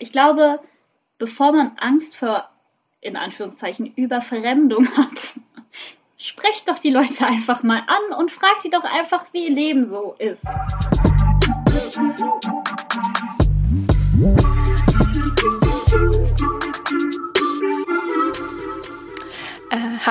[0.00, 0.60] Ich glaube,
[1.18, 2.48] bevor man Angst vor,
[3.00, 5.40] in Anführungszeichen, Überverfremdung hat,
[6.16, 9.86] sprecht doch die Leute einfach mal an und fragt die doch einfach, wie ihr Leben
[9.86, 10.46] so ist.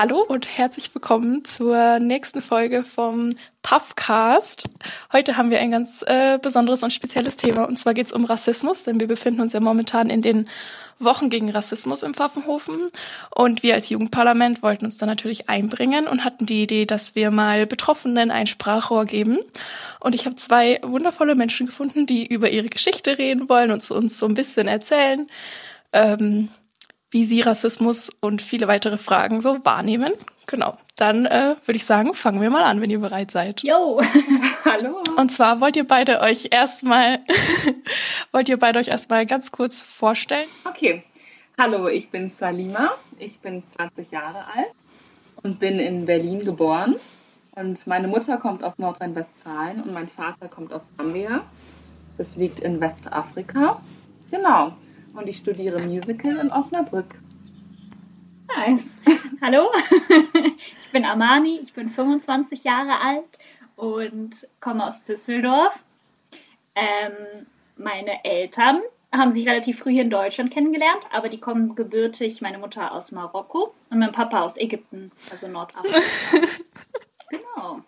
[0.00, 4.68] Hallo und herzlich willkommen zur nächsten Folge vom Puffcast.
[5.12, 8.24] Heute haben wir ein ganz äh, besonderes und spezielles Thema und zwar geht es um
[8.24, 10.48] Rassismus, denn wir befinden uns ja momentan in den
[11.00, 12.78] Wochen gegen Rassismus im Pfaffenhofen
[13.34, 17.32] und wir als Jugendparlament wollten uns da natürlich einbringen und hatten die Idee, dass wir
[17.32, 19.38] mal Betroffenen ein Sprachrohr geben.
[19.98, 24.16] Und ich habe zwei wundervolle Menschen gefunden, die über ihre Geschichte reden wollen und uns
[24.16, 25.26] so ein bisschen erzählen.
[25.92, 26.50] Ähm,
[27.10, 30.12] wie Sie Rassismus und viele weitere Fragen so wahrnehmen.
[30.46, 33.62] Genau, dann äh, würde ich sagen, fangen wir mal an, wenn ihr bereit seid.
[33.62, 34.00] Jo,
[34.64, 34.96] hallo.
[35.16, 37.20] Und zwar wollt ihr beide euch erstmal,
[38.32, 40.48] wollt ihr beide euch erstmal ganz kurz vorstellen?
[40.64, 41.02] Okay,
[41.58, 44.72] hallo, ich bin Salima, ich bin 20 Jahre alt
[45.42, 46.96] und bin in Berlin geboren.
[47.52, 51.44] Und meine Mutter kommt aus Nordrhein-Westfalen und mein Vater kommt aus Gambia.
[52.16, 53.82] Das liegt in Westafrika.
[54.30, 54.72] Genau
[55.14, 57.14] und ich studiere Musical in Osnabrück.
[58.56, 58.96] Nice.
[59.40, 59.70] Hallo,
[60.80, 63.28] ich bin Amani, ich bin 25 Jahre alt
[63.76, 65.82] und komme aus Düsseldorf.
[66.74, 68.80] Ähm, meine Eltern
[69.12, 73.12] haben sich relativ früh hier in Deutschland kennengelernt, aber die kommen gebürtig, meine Mutter aus
[73.12, 75.98] Marokko und mein Papa aus Ägypten, also Nordafrika.
[77.30, 77.80] genau.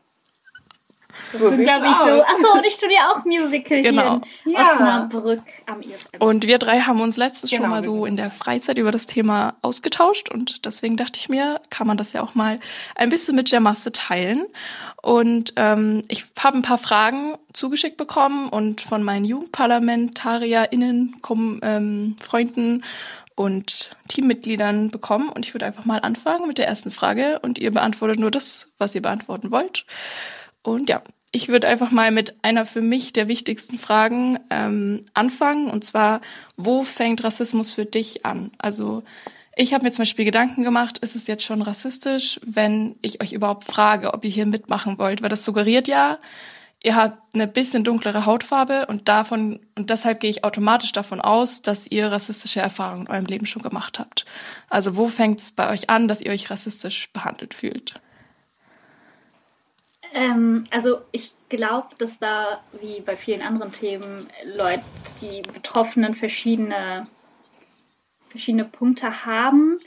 [1.33, 2.23] So glaube ich, so.
[2.23, 4.21] Achso, und ich studiere auch Musical genau.
[4.45, 4.73] hier in ja.
[4.73, 6.19] Osnabrück am IFM.
[6.19, 7.62] Und wir drei haben uns letztens genau.
[7.62, 11.61] schon mal so in der Freizeit über das Thema ausgetauscht und deswegen dachte ich mir,
[11.71, 12.61] kann man das ja auch mal
[12.97, 14.47] ein bisschen mit der Masse teilen.
[15.03, 21.17] Und ähm, ich habe ein paar Fragen zugeschickt bekommen und von meinen JugendparlamentarierInnen,
[21.62, 22.83] ähm, Freunden
[23.34, 25.31] und Teammitgliedern bekommen.
[25.31, 28.73] Und ich würde einfach mal anfangen mit der ersten Frage und ihr beantwortet nur das,
[28.77, 29.87] was ihr beantworten wollt.
[30.62, 31.03] Und ja,
[31.33, 35.71] ich würde einfach mal mit einer für mich der wichtigsten Fragen ähm, anfangen.
[35.71, 36.21] Und zwar,
[36.57, 38.51] wo fängt Rassismus für dich an?
[38.59, 39.05] Also
[39.55, 43.33] ich habe mir zum Beispiel Gedanken gemacht, ist es jetzt schon rassistisch, wenn ich euch
[43.33, 45.23] überhaupt frage, ob ihr hier mitmachen wollt?
[45.23, 46.19] Weil das suggeriert ja,
[46.83, 51.62] ihr habt eine bisschen dunklere Hautfarbe und davon und deshalb gehe ich automatisch davon aus,
[51.62, 54.25] dass ihr rassistische Erfahrungen in eurem Leben schon gemacht habt.
[54.69, 58.01] Also wo fängt es bei euch an, dass ihr euch rassistisch behandelt fühlt?
[60.12, 64.82] Ähm, also ich glaube, dass da, wie bei vielen anderen Themen, Leute,
[65.21, 67.06] die Betroffenen verschiedene,
[68.28, 69.78] verschiedene Punkte haben.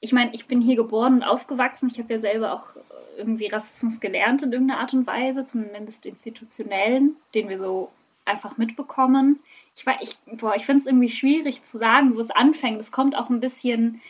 [0.00, 1.90] Ich meine, ich bin hier geboren und aufgewachsen.
[1.90, 2.76] Ich habe ja selber auch
[3.16, 7.90] irgendwie Rassismus gelernt in irgendeiner Art und Weise, zumindest institutionellen, den wir so
[8.24, 9.40] einfach mitbekommen.
[9.74, 12.80] Ich, ich, ich finde es irgendwie schwierig zu sagen, wo es anfängt.
[12.80, 14.00] Es kommt auch ein bisschen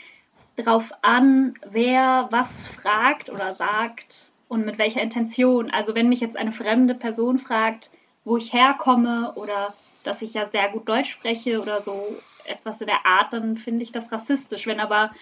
[0.57, 5.71] drauf an, wer was fragt oder sagt und mit welcher Intention.
[5.71, 7.91] Also wenn mich jetzt eine fremde Person fragt,
[8.25, 12.03] wo ich herkomme oder dass ich ja sehr gut Deutsch spreche oder so
[12.47, 14.67] etwas in der Art, dann finde ich das rassistisch.
[14.67, 15.13] Wenn aber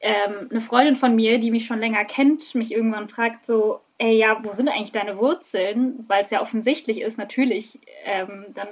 [0.00, 4.16] ähm, eine Freundin von mir, die mich schon länger kennt, mich irgendwann fragt so, ey,
[4.16, 6.04] ja, wo sind eigentlich deine Wurzeln?
[6.08, 8.68] Weil es ja offensichtlich ist, natürlich, ähm, dann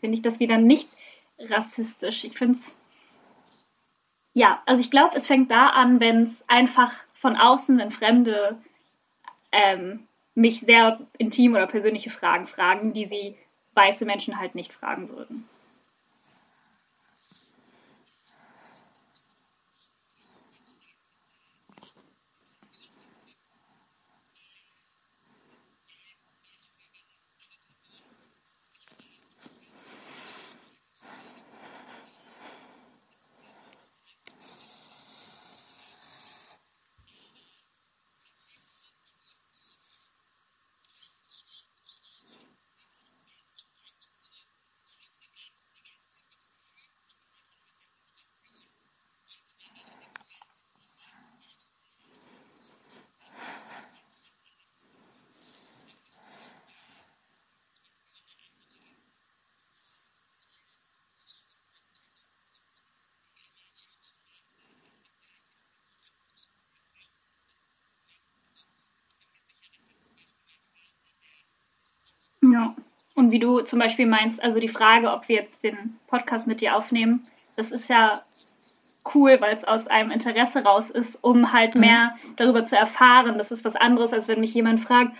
[0.00, 0.88] finde ich das wieder nicht
[1.38, 2.24] rassistisch.
[2.24, 2.76] Ich finde es,
[4.32, 8.58] ja, also ich glaube, es fängt da an, wenn es einfach von außen, wenn Fremde
[9.54, 13.36] ähm, mich sehr intim oder persönliche Fragen fragen, die sie
[13.74, 15.48] weiße Menschen halt nicht fragen würden.
[72.52, 72.74] Ja.
[73.24, 76.60] Und wie du zum Beispiel meinst, also die Frage, ob wir jetzt den Podcast mit
[76.60, 77.26] dir aufnehmen,
[77.56, 78.22] das ist ja
[79.14, 81.80] cool, weil es aus einem Interesse raus ist, um halt mhm.
[81.80, 83.38] mehr darüber zu erfahren.
[83.38, 85.16] Das ist was anderes, als wenn mich jemand fragt,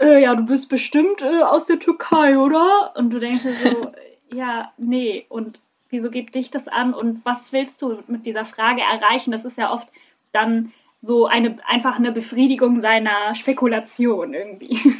[0.00, 2.92] äh, ja, du bist bestimmt äh, aus der Türkei, oder?
[2.94, 3.92] Und du denkst dir so,
[4.32, 5.26] ja, nee.
[5.28, 5.58] Und
[5.90, 9.32] wieso geht dich das an und was willst du mit dieser Frage erreichen?
[9.32, 9.88] Das ist ja oft
[10.30, 14.78] dann so eine einfach eine Befriedigung seiner Spekulation irgendwie.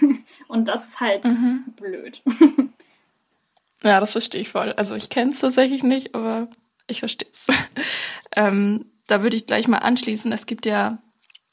[0.48, 1.64] Und das ist halt mhm.
[1.76, 2.22] blöd.
[3.82, 4.72] Ja, das verstehe ich voll.
[4.72, 6.48] Also ich kenne es tatsächlich nicht, aber
[6.86, 7.46] ich verstehe es.
[8.36, 10.32] ähm, da würde ich gleich mal anschließen.
[10.32, 10.98] Es gibt ja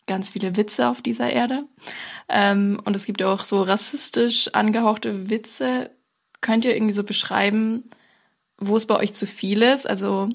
[0.07, 1.65] ganz viele Witze auf dieser Erde.
[2.27, 5.91] Ähm, und es gibt ja auch so rassistisch angehauchte Witze.
[6.41, 7.83] Könnt ihr irgendwie so beschreiben,
[8.57, 9.87] wo es bei euch zu viel ist?
[9.87, 10.29] Also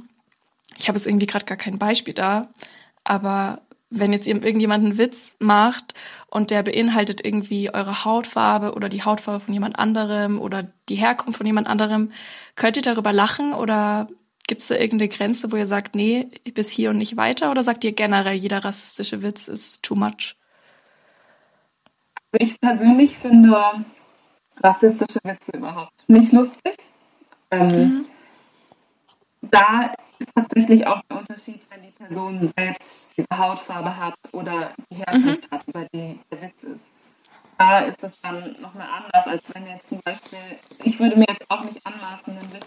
[0.76, 2.48] ich habe jetzt irgendwie gerade gar kein Beispiel da,
[3.02, 5.94] aber wenn jetzt irgendjemand einen Witz macht
[6.28, 11.38] und der beinhaltet irgendwie eure Hautfarbe oder die Hautfarbe von jemand anderem oder die Herkunft
[11.38, 12.12] von jemand anderem,
[12.54, 14.08] könnt ihr darüber lachen oder
[14.46, 17.62] gibt es da irgendeine Grenze, wo ihr sagt, nee, bis hier und nicht weiter oder
[17.62, 20.36] sagt ihr generell, jeder rassistische Witz ist too much?
[22.32, 23.56] Also ich persönlich finde
[24.62, 26.76] rassistische Witze überhaupt nicht lustig.
[27.50, 28.06] Ähm, mhm.
[29.43, 34.96] Da ist tatsächlich auch der Unterschied, wenn die Person selbst diese Hautfarbe hat oder die
[34.96, 35.56] Herkunft mhm.
[35.56, 36.87] hat, über die der Witz ist.
[37.58, 40.38] Da ist es dann nochmal anders, als wenn jetzt zum Beispiel,
[40.82, 42.67] ich würde mir jetzt auch nicht anmaßen, einen Witz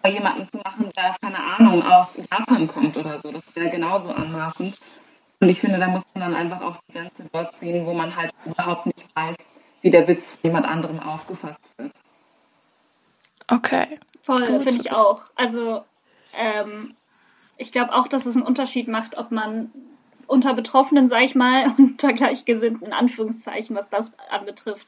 [0.00, 3.32] bei jemandem zu machen, der, keine Ahnung, aus Japan kommt oder so.
[3.32, 4.78] Das wäre genauso anmaßend.
[5.40, 8.14] Und ich finde, da muss man dann einfach auch die Grenze dort ziehen, wo man
[8.14, 9.36] halt überhaupt nicht weiß,
[9.80, 11.92] wie der Witz von jemand anderem aufgefasst wird.
[13.48, 13.98] Okay.
[14.22, 15.22] Voll, finde ich auch.
[15.34, 15.84] Also
[16.32, 16.94] ähm,
[17.62, 19.70] ich glaube auch, dass es einen Unterschied macht, ob man
[20.26, 24.86] unter Betroffenen, sag ich mal, unter Gleichgesinnten, Anführungszeichen, was das anbetrifft,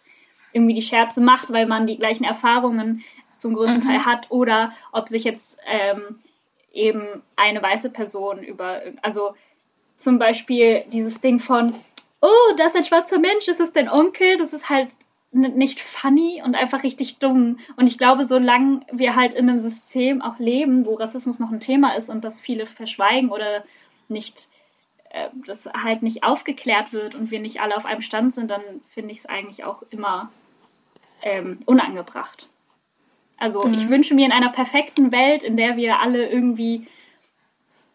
[0.53, 3.05] irgendwie die Scherze macht, weil man die gleichen Erfahrungen
[3.38, 3.87] zum größten mhm.
[3.87, 6.19] Teil hat, oder ob sich jetzt ähm,
[6.73, 9.35] eben eine weiße Person über, also
[9.97, 11.75] zum Beispiel dieses Ding von,
[12.20, 14.37] oh, das ist ein schwarzer Mensch, ist es dein Onkel?
[14.38, 14.88] Das ist halt
[15.34, 17.58] nicht funny und einfach richtig dumm.
[17.76, 21.60] Und ich glaube, solange wir halt in einem System auch leben, wo Rassismus noch ein
[21.60, 23.64] Thema ist und das viele verschweigen oder
[24.08, 24.48] nicht,
[25.10, 28.62] äh, das halt nicht aufgeklärt wird und wir nicht alle auf einem Stand sind, dann
[28.88, 30.31] finde ich es eigentlich auch immer
[31.22, 32.48] ähm, unangebracht.
[33.36, 33.75] Also mhm.
[33.75, 36.86] ich wünsche mir in einer perfekten Welt, in der wir alle irgendwie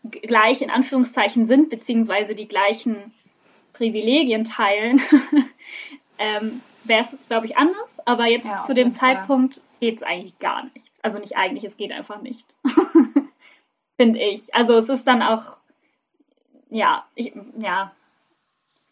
[0.04, 3.14] gleich in Anführungszeichen sind, beziehungsweise die gleichen
[3.74, 5.02] Privilegien teilen,
[6.18, 8.00] ähm, wäre es, glaube ich, anders.
[8.06, 10.92] Aber jetzt ja, zu dem Zeitpunkt geht es eigentlich gar nicht.
[11.02, 12.46] Also nicht eigentlich, es geht einfach nicht.
[14.00, 14.56] finde ich.
[14.56, 15.58] Also es ist dann auch,
[16.70, 17.92] ja, ich, ja,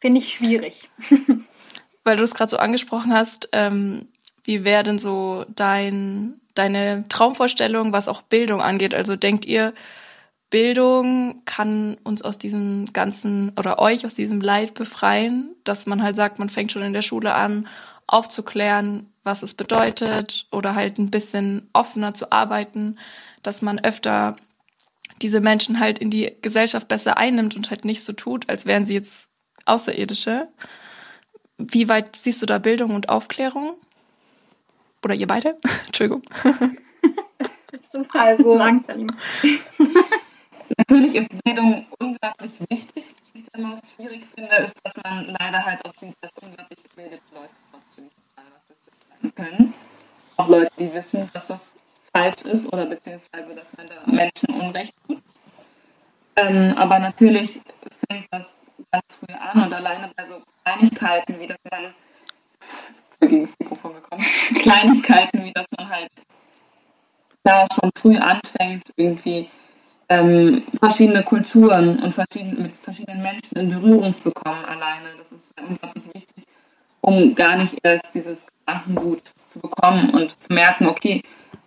[0.02, 0.90] finde ich schwierig.
[2.04, 4.10] Weil du es gerade so angesprochen hast, ähm,
[4.44, 8.94] wie wäre denn so dein, deine Traumvorstellung, was auch Bildung angeht?
[8.94, 9.74] Also denkt ihr,
[10.50, 16.16] Bildung kann uns aus diesem ganzen oder euch aus diesem Leid befreien, dass man halt
[16.16, 17.68] sagt, man fängt schon in der Schule an,
[18.08, 22.98] aufzuklären, was es bedeutet oder halt ein bisschen offener zu arbeiten,
[23.44, 24.38] dass man öfter
[25.22, 28.86] diese Menschen halt in die Gesellschaft besser einnimmt und halt nicht so tut, als wären
[28.86, 29.30] sie jetzt
[29.66, 30.48] Außerirdische.
[31.58, 33.74] Wie weit siehst du da Bildung und Aufklärung?
[35.04, 35.58] Oder ihr beide?
[35.88, 36.24] Entschuldigung.
[38.14, 38.58] also,
[40.78, 43.06] Natürlich ist Bildung unglaublich wichtig.
[43.34, 47.24] Was ich immer schwierig finde, ist, dass man leider halt auch sieht, dass unglaublich gebildete
[47.34, 49.74] Leute trotzdem rassistisch können.
[50.38, 51.72] Auch Leute, die wissen, dass das
[52.14, 55.22] falsch ist oder beziehungsweise, dass man da Menschen Unrecht tut.
[56.36, 57.60] Ähm, aber natürlich
[58.08, 58.62] fängt das
[58.92, 61.94] ganz früh an und alleine bei so Kleinigkeiten, wie dass man
[63.20, 64.22] gegen das Mikrofon gekommen,
[64.62, 66.12] Kleinigkeiten, wie dass man halt
[67.44, 69.50] da schon früh anfängt, irgendwie
[70.10, 75.10] ähm, verschiedene Kulturen und verschieden, mit verschiedenen Menschen in Berührung zu kommen alleine.
[75.18, 76.46] Das ist unglaublich wichtig,
[77.02, 81.22] um gar nicht erst dieses Gedankengut zu bekommen und zu merken, okay,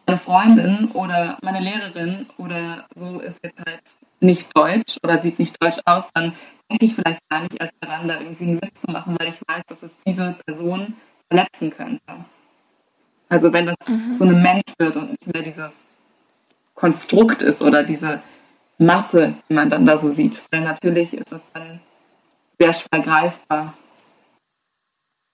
[0.07, 3.83] meine Freundin oder meine Lehrerin oder so ist jetzt halt
[4.21, 6.33] nicht deutsch oder sieht nicht deutsch aus, dann
[6.71, 9.41] denke ich vielleicht gar nicht erst daran, da irgendwie einen Witz zu machen, weil ich
[9.47, 10.95] weiß, dass es diese Person
[11.29, 12.01] verletzen könnte.
[13.29, 14.17] Also wenn das mhm.
[14.19, 15.90] so ein Mensch wird und nicht mehr dieses
[16.81, 18.23] Konstrukt ist oder diese
[18.79, 20.41] Masse, die man dann da so sieht.
[20.51, 21.81] Weil natürlich ist es dann
[22.59, 23.75] sehr schwer greifbar.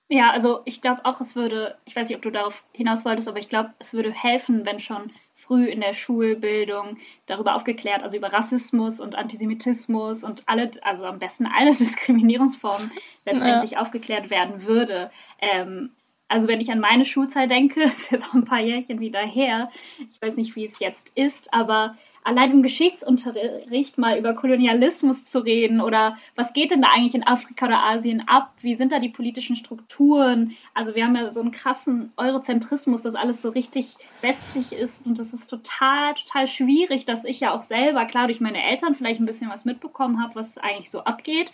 [0.08, 3.28] Ja, also ich glaube auch, es würde, ich weiß nicht, ob du darauf hinaus wolltest,
[3.28, 8.16] aber ich glaube, es würde helfen, wenn schon früh in der Schulbildung darüber aufgeklärt, also
[8.16, 12.92] über Rassismus und Antisemitismus und alle, also am besten alle Diskriminierungsformen
[13.24, 13.80] letztendlich ja.
[13.80, 15.10] aufgeklärt werden würde.
[15.40, 15.90] Ähm,
[16.28, 19.70] also wenn ich an meine Schulzeit denke, ist jetzt auch ein paar Jährchen wieder her,
[19.98, 25.38] ich weiß nicht, wie es jetzt ist, aber allein im Geschichtsunterricht mal über Kolonialismus zu
[25.38, 28.52] reden oder was geht denn da eigentlich in Afrika oder Asien ab?
[28.60, 30.56] Wie sind da die politischen Strukturen?
[30.74, 35.20] Also wir haben ja so einen krassen Eurozentrismus, dass alles so richtig westlich ist und
[35.20, 39.20] das ist total, total schwierig, dass ich ja auch selber, klar, durch meine Eltern vielleicht
[39.20, 41.52] ein bisschen was mitbekommen habe, was eigentlich so abgeht.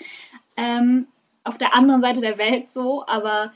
[0.57, 1.07] Ähm,
[1.45, 3.52] auf der anderen Seite der Welt so, aber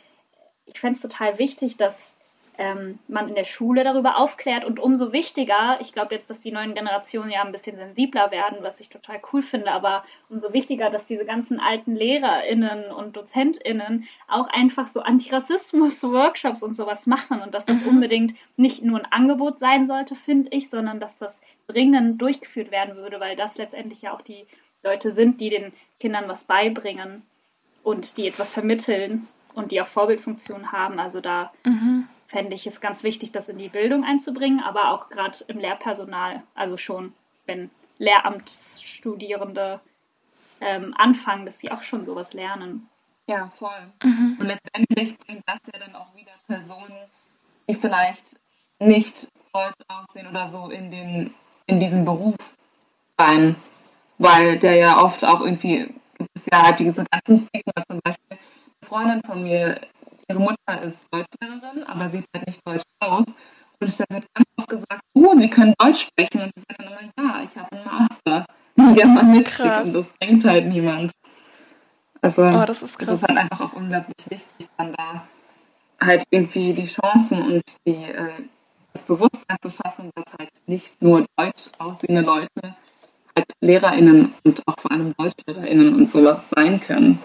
[0.67, 2.17] ich fände es total wichtig, dass
[2.59, 6.53] ähm, man in der Schule darüber aufklärt und umso wichtiger, ich glaube jetzt, dass die
[6.53, 10.89] neuen Generationen ja ein bisschen sensibler werden, was ich total cool finde, aber umso wichtiger,
[10.91, 17.55] dass diese ganzen alten LehrerInnen und DozentInnen auch einfach so Antirassismus-Workshops und sowas machen und
[17.55, 17.91] dass das mhm.
[17.91, 22.97] unbedingt nicht nur ein Angebot sein sollte, finde ich, sondern dass das dringend durchgeführt werden
[22.97, 24.47] würde, weil das letztendlich ja auch die
[24.83, 27.23] Leute sind, die den Kindern was beibringen
[27.83, 31.01] und die etwas vermitteln und die auch Vorbildfunktionen haben.
[31.01, 35.09] Also da mhm fände ich es ganz wichtig, das in die Bildung einzubringen, aber auch
[35.09, 37.13] gerade im Lehrpersonal, also schon,
[37.47, 39.81] wenn Lehramtsstudierende
[40.61, 42.89] ähm, anfangen, dass sie auch schon sowas lernen.
[43.27, 43.93] Ja, voll.
[44.03, 44.37] Mhm.
[44.41, 46.97] Und letztendlich bringt das ja dann auch wieder Personen,
[47.69, 48.37] die vielleicht
[48.79, 51.35] nicht deutsch aussehen oder so in, den,
[51.67, 52.37] in diesen Beruf
[53.19, 53.57] rein.
[54.19, 58.39] Weil der ja oft auch irgendwie, gibt es ja halt diese ganzen Stigma, zum Beispiel
[58.87, 59.81] Freundin von mir
[60.28, 63.25] ihre Mutter ist Deutschlehrerin, aber sieht halt nicht deutsch aus.
[63.78, 66.43] Und da wird ganz oft gesagt, oh, sie können Deutsch sprechen.
[66.43, 69.88] Und sie sagt dann immer, ja, ich habe einen Master in Germanistik krass.
[69.88, 71.12] und das bringt halt niemand.
[72.23, 73.09] Also oh, das ist krass.
[73.09, 75.26] Das ist halt einfach auch unglaublich wichtig, dann da
[76.00, 78.45] halt irgendwie die Chancen und die, äh,
[78.93, 82.49] das Bewusstsein zu schaffen, dass halt nicht nur deutsch aussehende Leute
[83.35, 87.19] halt LehrerInnen und auch vor allem DeutschlehrerInnen und sowas sein können.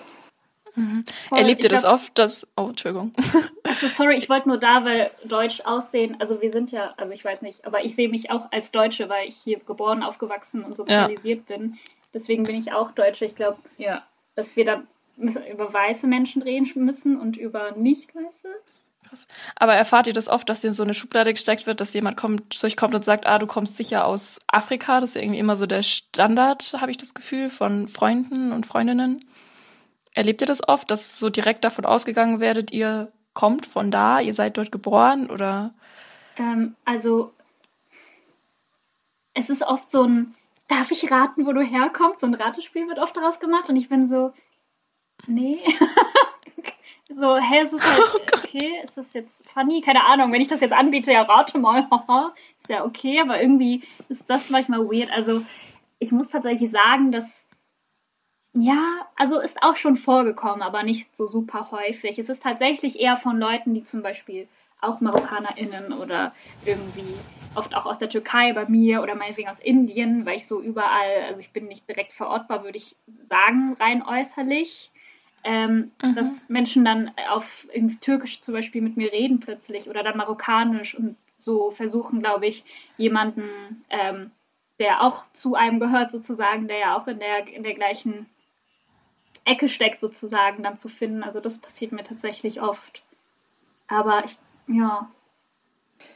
[0.76, 1.06] Mhm.
[1.32, 2.48] Erlebt ihr das glaub, oft, dass.
[2.56, 3.14] Oh, Entschuldigung.
[3.64, 7.24] Also, sorry, ich wollte nur da, weil Deutsch aussehen, also wir sind ja, also ich
[7.24, 10.76] weiß nicht, aber ich sehe mich auch als Deutsche, weil ich hier geboren, aufgewachsen und
[10.76, 11.56] sozialisiert ja.
[11.56, 11.80] bin.
[12.14, 13.24] Deswegen bin ich auch Deutsche.
[13.24, 14.04] Ich glaube, ja,
[14.36, 14.84] dass wir da
[15.16, 18.50] müssen über weiße Menschen reden müssen und über nicht-weiße.
[19.08, 19.28] Krass.
[19.56, 22.18] Aber erfahrt ihr das oft, dass ihr in so eine Schublade gesteckt wird, dass jemand
[22.18, 25.00] kommt, zu euch kommt und sagt, ah, du kommst sicher aus Afrika?
[25.00, 29.20] Das ist irgendwie immer so der Standard, habe ich das Gefühl, von Freunden und Freundinnen.
[30.14, 34.34] Erlebt ihr das oft, dass so direkt davon ausgegangen werdet, ihr kommt von da, ihr
[34.34, 35.74] seid dort geboren oder?
[36.38, 37.34] Ähm, also
[39.34, 40.36] es ist oft so ein,
[40.68, 42.20] darf ich raten, wo du herkommst?
[42.20, 44.34] So ein Ratespiel wird oft daraus gemacht und ich bin so,
[45.28, 45.60] nee.
[47.10, 49.82] so, hä, ist es halt, oh okay, ist das jetzt funny?
[49.82, 51.88] Keine Ahnung, wenn ich das jetzt anbiete, ja, rate mal,
[52.58, 55.12] ist ja okay, aber irgendwie ist das manchmal weird.
[55.12, 55.44] Also
[56.00, 57.41] ich muss tatsächlich sagen, dass
[58.54, 62.20] ja, also ist auch schon vorgekommen, aber nicht so super häufig.
[62.20, 64.48] Es ist tatsächlich eher von Leuten, die zum Beispiel
[64.82, 66.34] auch MarokkanerInnen oder
[66.66, 67.14] irgendwie
[67.56, 71.24] oft auch aus der Türkei bei mir oder meinetwegen aus Indien, weil ich so überall,
[71.28, 74.92] also ich bin nicht direkt verortbar, würde ich sagen, rein äußerlich.
[75.44, 76.16] Ähm, mhm.
[76.16, 80.94] Dass Menschen dann auf irgendwie Türkisch zum Beispiel mit mir reden plötzlich oder dann Marokkanisch
[80.94, 82.64] und so versuchen, glaube ich,
[82.98, 84.30] jemanden, ähm,
[84.78, 88.28] der auch zu einem gehört, sozusagen, der ja auch in der, in der gleichen
[89.46, 91.24] Ecke steckt, sozusagen, dann zu finden.
[91.24, 93.04] Also das passiert mir tatsächlich oft.
[93.88, 95.10] Aber ich, ja.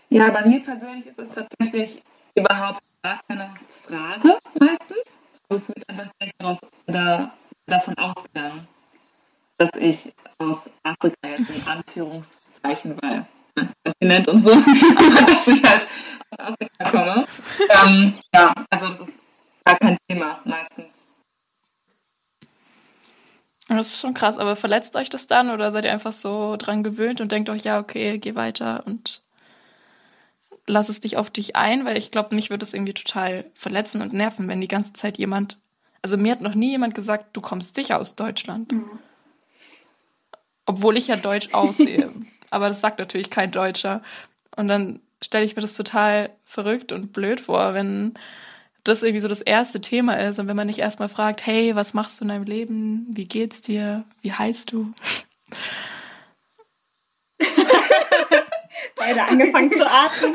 [0.09, 2.03] Ja, bei mir persönlich ist es tatsächlich
[2.35, 5.19] überhaupt gar keine Frage meistens.
[5.49, 7.33] Also es wird einfach daraus, da,
[7.65, 8.67] davon ausgegangen,
[9.57, 14.49] dass ich aus Afrika jetzt in Anführungszeichen, weil ne, Kontinent und so,
[15.27, 15.87] dass ich halt
[16.31, 17.27] aus Afrika komme.
[17.59, 19.19] Ähm, ja, also das ist
[19.63, 20.74] gar kein Thema meistens.
[23.67, 26.83] Das ist schon krass, aber verletzt euch das dann oder seid ihr einfach so dran
[26.83, 29.21] gewöhnt und denkt euch, ja, okay, geh weiter und
[30.67, 34.01] lass es dich auf dich ein, weil ich glaube, mich würde es irgendwie total verletzen
[34.01, 35.57] und nerven, wenn die ganze Zeit jemand,
[36.01, 38.71] also mir hat noch nie jemand gesagt, du kommst sicher aus Deutschland.
[38.71, 38.99] Mhm.
[40.65, 42.11] Obwohl ich ja deutsch aussehe.
[42.51, 44.01] aber das sagt natürlich kein Deutscher.
[44.55, 48.13] Und dann stelle ich mir das total verrückt und blöd vor, wenn
[48.85, 51.93] das irgendwie so das erste Thema ist und wenn man nicht erstmal fragt, hey, was
[51.93, 53.07] machst du in deinem Leben?
[53.09, 54.05] Wie geht's dir?
[54.21, 54.93] Wie heißt du?
[58.95, 60.33] Beide angefangen zu atmen.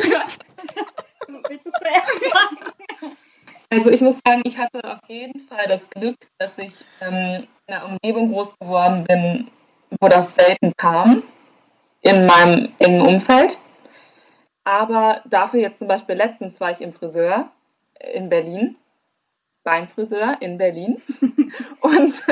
[1.49, 2.57] Willst du zuerst sagen?
[3.71, 7.75] Also ich muss sagen, ich hatte auf jeden Fall das Glück, dass ich ähm, in
[7.75, 9.49] einer Umgebung groß geworden bin,
[10.01, 11.23] wo das selten kam,
[12.01, 13.59] in meinem engen Umfeld.
[14.65, 17.49] Aber dafür jetzt zum Beispiel letztens war ich im Friseur
[18.13, 18.77] in Berlin,
[19.63, 21.03] beim Friseur in Berlin.
[21.81, 22.25] und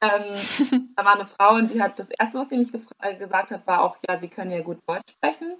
[0.00, 2.70] ähm, da war eine Frau und die hat das Erste, was sie mich
[3.00, 5.54] äh, gesagt hat, war auch, ja, sie können ja gut Deutsch sprechen.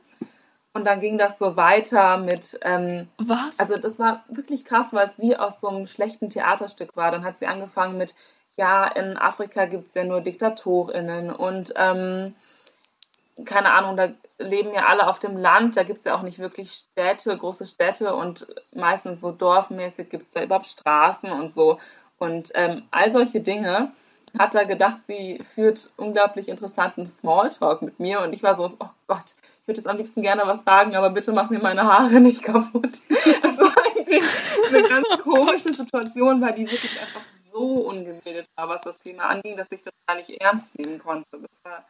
[0.73, 2.59] Und dann ging das so weiter mit.
[2.63, 3.61] Ähm, Was?
[3.61, 7.13] Also, das war wirklich krass, weil es wie aus so einem schlechten Theaterstück war.
[7.13, 8.17] Dann hat sie angefangen mit:
[8.57, 11.73] Ja, in Afrika gibt es ja nur DiktatorInnen und.
[11.77, 12.35] Ähm,
[13.45, 16.39] keine Ahnung, da leben ja alle auf dem Land, da gibt es ja auch nicht
[16.39, 21.79] wirklich Städte, große Städte und meistens so dorfmäßig gibt es da überhaupt Straßen und so.
[22.19, 23.93] Und ähm, all solche Dinge
[24.39, 28.89] hat er gedacht, sie führt unglaublich interessanten Smalltalk mit mir und ich war so, oh
[29.07, 32.15] Gott, ich würde jetzt am liebsten gerne was sagen, aber bitte mach mir meine Haare
[32.21, 32.99] nicht kaputt.
[33.43, 34.23] Das war eigentlich
[34.69, 37.23] eine ganz komische Situation, weil die wirklich einfach
[37.53, 41.29] so ungebildet war, was das Thema anging, dass ich das gar nicht ernst nehmen konnte.
[41.33, 41.85] Das war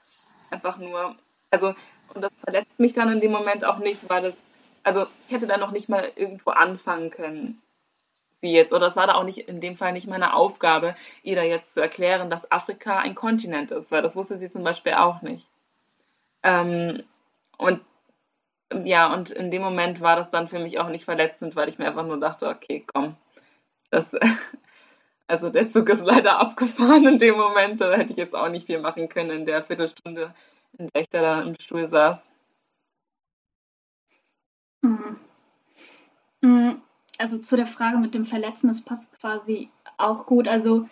[0.50, 1.16] einfach nur,
[1.54, 1.74] also,
[2.14, 4.50] und das verletzt mich dann in dem Moment auch nicht, weil es,
[4.82, 7.62] also ich hätte dann noch nicht mal irgendwo anfangen können
[8.44, 11.36] sie jetzt, oder es war da auch nicht in dem Fall nicht meine Aufgabe, ihr
[11.36, 14.92] da jetzt zu erklären, dass Afrika ein Kontinent ist, weil das wusste sie zum Beispiel
[14.94, 15.48] auch nicht.
[16.42, 17.02] Ähm,
[17.56, 17.80] und
[18.84, 21.78] ja, und in dem Moment war das dann für mich auch nicht verletzend, weil ich
[21.78, 23.16] mir einfach nur dachte, okay, komm,
[23.90, 24.14] das,
[25.26, 28.66] also der Zug ist leider abgefahren in dem Moment, da hätte ich jetzt auch nicht
[28.66, 30.34] viel machen können in der Viertelstunde,
[30.78, 32.28] in der ich da im Stuhl saß.
[34.82, 35.16] Mhm.
[36.42, 36.82] Mhm
[37.18, 40.48] also zu der Frage mit dem Verletzen, das passt quasi auch gut.
[40.48, 40.88] Also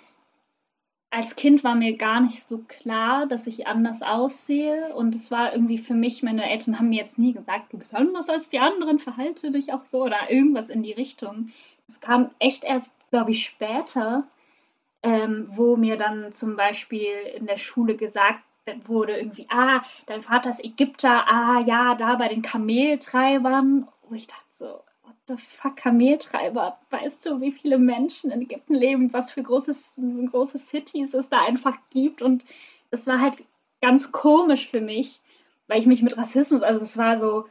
[1.10, 4.94] als Kind war mir gar nicht so klar, dass ich anders aussehe.
[4.94, 7.94] Und es war irgendwie für mich, meine Eltern haben mir jetzt nie gesagt, du bist
[7.94, 11.52] anders als die anderen, verhalte dich auch so oder irgendwas in die Richtung.
[11.86, 14.24] Es kam echt erst, glaube ich, später,
[15.02, 18.42] ähm, wo mir dann zum Beispiel in der Schule gesagt
[18.84, 23.88] wurde, irgendwie, ah, dein Vater ist Ägypter, ah ja, da bei den Kameltreibern.
[24.08, 24.80] Wo ich dachte so,
[25.26, 26.78] the fuck, Kameltreiber.
[26.90, 30.00] Weißt du, wie viele Menschen in Ägypten leben, was für großes,
[30.30, 32.22] große Cities es da einfach gibt?
[32.22, 32.44] Und
[32.90, 33.38] es war halt
[33.80, 35.20] ganz komisch für mich,
[35.66, 37.46] weil ich mich mit Rassismus, also es war so,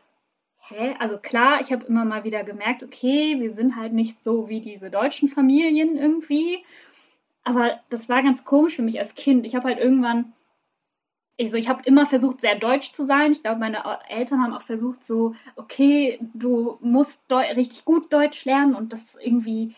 [0.59, 0.95] hä?
[0.99, 4.61] Also klar, ich habe immer mal wieder gemerkt, okay, wir sind halt nicht so wie
[4.61, 6.63] diese deutschen Familien irgendwie.
[7.43, 9.45] Aber das war ganz komisch für mich als Kind.
[9.45, 10.33] Ich habe halt irgendwann
[11.45, 13.31] also ich habe immer versucht, sehr deutsch zu sein.
[13.31, 18.75] Ich glaube, meine Eltern haben auch versucht, so, okay, du musst richtig gut Deutsch lernen
[18.75, 19.75] und das irgendwie,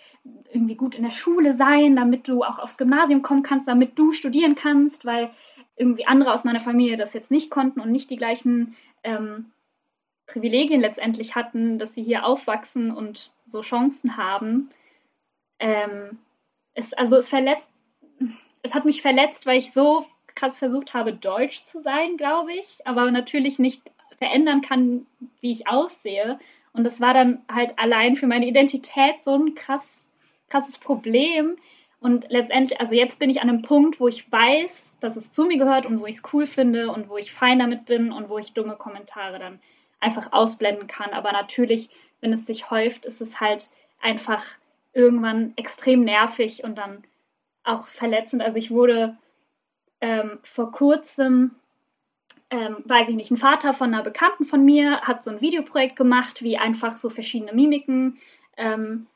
[0.52, 4.12] irgendwie gut in der Schule sein, damit du auch aufs Gymnasium kommen kannst, damit du
[4.12, 5.32] studieren kannst, weil
[5.76, 9.52] irgendwie andere aus meiner Familie das jetzt nicht konnten und nicht die gleichen ähm,
[10.28, 14.70] Privilegien letztendlich hatten, dass sie hier aufwachsen und so Chancen haben.
[15.60, 16.20] Ähm,
[16.74, 17.70] es, also es verletzt,
[18.62, 20.06] es hat mich verletzt, weil ich so
[20.44, 25.06] krass versucht habe, deutsch zu sein, glaube ich, aber natürlich nicht verändern kann,
[25.40, 26.38] wie ich aussehe.
[26.74, 30.10] Und das war dann halt allein für meine Identität so ein krass,
[30.50, 31.56] krasses Problem.
[32.02, 35.46] Und letztendlich, also jetzt bin ich an einem Punkt, wo ich weiß, dass es zu
[35.46, 38.28] mir gehört und wo ich es cool finde und wo ich fein damit bin und
[38.28, 39.62] wo ich dumme Kommentare dann
[40.02, 41.12] einfach ausblenden kann.
[41.12, 43.70] Aber natürlich, wenn es sich häuft, ist es halt
[44.02, 44.44] einfach
[44.92, 47.06] irgendwann extrem nervig und dann
[47.64, 48.42] auch verletzend.
[48.42, 49.16] Also ich wurde
[50.04, 51.52] ähm, vor kurzem,
[52.50, 55.96] ähm, weiß ich nicht, ein Vater von einer Bekannten von mir hat so ein Videoprojekt
[55.96, 58.20] gemacht, wie einfach so verschiedene Mimiken
[58.58, 59.08] ähm,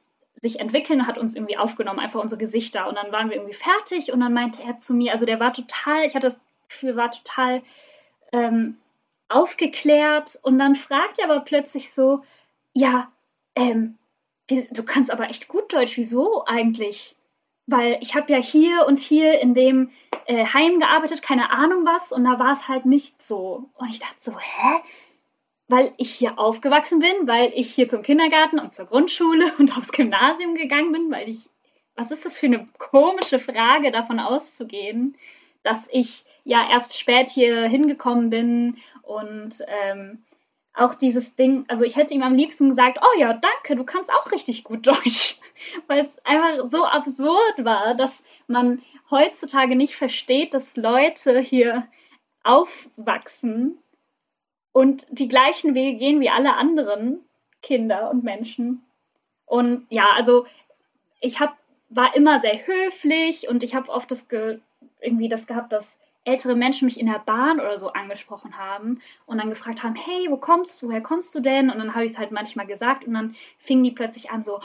[0.41, 2.87] sich entwickeln, hat uns irgendwie aufgenommen, einfach unsere Gesichter.
[2.87, 5.51] Und dann waren wir irgendwie fertig und dann meinte er zu mir, also der war
[5.51, 7.61] total, ich hatte das Gefühl, war total
[8.31, 8.77] ähm,
[9.27, 12.21] aufgeklärt und dann fragt er aber plötzlich so,
[12.73, 13.11] ja,
[13.55, 13.97] ähm,
[14.47, 17.16] du kannst aber echt gut Deutsch, wieso eigentlich?
[17.67, 19.91] Weil ich habe ja hier und hier in dem
[20.25, 23.69] äh, Heim gearbeitet, keine Ahnung was, und da war es halt nicht so.
[23.75, 24.81] Und ich dachte so, hä?
[25.67, 29.91] Weil ich hier aufgewachsen bin, weil ich hier zum Kindergarten und zur Grundschule und aufs
[29.91, 31.49] Gymnasium gegangen bin, weil ich,
[31.95, 35.17] was ist das für eine komische Frage, davon auszugehen,
[35.63, 40.23] dass ich ja erst spät hier hingekommen bin und ähm,
[40.77, 44.11] auch dieses Ding, also ich hätte ihm am liebsten gesagt, oh ja, danke, du kannst
[44.13, 45.37] auch richtig gut Deutsch,
[45.87, 51.87] weil es einfach so absurd war, dass man heutzutage nicht versteht, dass Leute hier
[52.43, 53.77] aufwachsen
[54.71, 57.19] und die gleichen Wege gehen wie alle anderen
[57.61, 58.85] Kinder und Menschen.
[59.45, 60.45] Und ja, also
[61.19, 61.57] ich hab,
[61.89, 64.59] war immer sehr höflich und ich habe oft das ge
[64.99, 69.37] irgendwie das gehabt, dass ältere Menschen mich in der Bahn oder so angesprochen haben und
[69.37, 71.69] dann gefragt haben, hey, wo kommst du, woher kommst du denn?
[71.69, 74.59] Und dann habe ich es halt manchmal gesagt und dann fingen die plötzlich an so,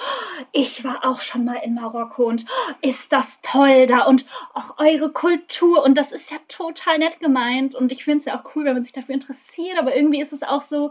[0.53, 4.79] ich war auch schon mal in Marokko und oh, ist das toll da und auch
[4.79, 8.55] eure Kultur und das ist ja total nett gemeint und ich finde es ja auch
[8.55, 10.91] cool, wenn man sich dafür interessiert, aber irgendwie ist es auch so,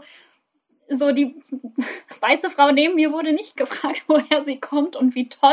[0.96, 1.34] so die
[2.20, 5.50] weiße Frau neben mir wurde nicht gefragt, woher sie kommt und wie toll